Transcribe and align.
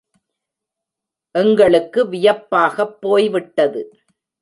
எங்களுக்கு 1.35 2.09
வியப்பாகப் 2.09 2.97
போய்விட்டது. 3.01 3.83